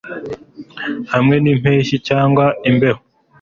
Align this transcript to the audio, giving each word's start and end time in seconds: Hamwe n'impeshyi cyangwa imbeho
Hamwe 1.13 1.35
n'impeshyi 1.43 1.95
cyangwa 2.07 2.45
imbeho 2.69 3.01